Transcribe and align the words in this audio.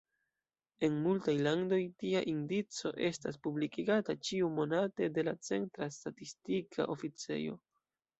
En 0.85 0.93
multaj 1.07 1.33
landoj, 1.47 1.77
tia 2.03 2.23
indico 2.31 2.91
estas 3.09 3.37
publikigata 3.47 4.15
ĉiumonate 4.29 5.11
de 5.19 5.25
la 5.29 5.35
centra 5.49 5.89
statistika 5.99 6.89
oficejo. 6.95 7.61